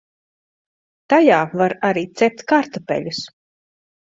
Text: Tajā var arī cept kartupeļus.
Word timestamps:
Tajā 1.13 1.37
var 1.61 1.75
arī 1.91 2.05
cept 2.23 2.43
kartupeļus. 2.53 3.23